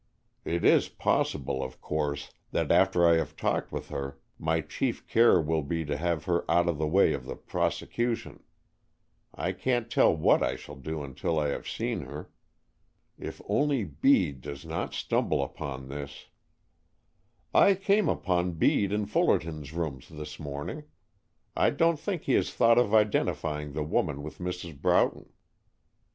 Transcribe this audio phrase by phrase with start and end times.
[0.45, 5.39] It is possible, of course, that after I have talked with her my chief care
[5.39, 8.41] will be to have her out of the way of the prosecution.
[9.35, 12.31] I can't tell what I shall do until I have seen her.
[13.19, 16.29] If only Bede does not stumble upon this,"
[17.53, 20.85] "I came upon Bede in Fullerton's rooms this morning.
[21.55, 24.81] I don't think he has thought of identifying the woman with Mrs.
[24.81, 25.31] Broughton."